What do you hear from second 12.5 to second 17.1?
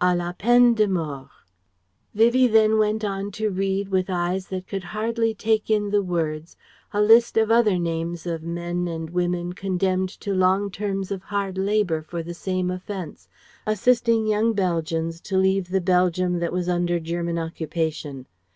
offence assisting young Belgians to leave the Belgium that was under